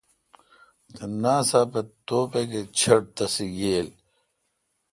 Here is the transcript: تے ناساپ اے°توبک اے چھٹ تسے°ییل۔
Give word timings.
تے 0.93 1.03
ناساپ 1.21 1.71
اے°توبک 1.79 2.49
اے 2.57 2.61
چھٹ 2.77 3.01
تسے°ییل۔ 3.15 3.87